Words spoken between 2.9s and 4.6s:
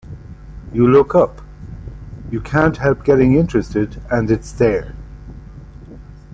getting interested and it's